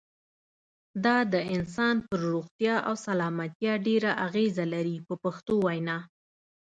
دا 1.05 1.17
د 1.33 1.35
انسان 1.55 1.95
پر 2.07 2.19
روغتیا 2.33 2.75
او 2.87 2.93
سلامتیا 3.07 3.73
ډېره 3.87 4.11
اغیزه 4.27 4.65
لري 4.73 4.97
په 5.07 5.13
پښتو 5.23 5.53
وینا. 5.65 5.97